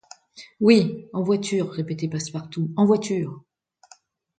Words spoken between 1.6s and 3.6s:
répétait Passepartout, en voiture!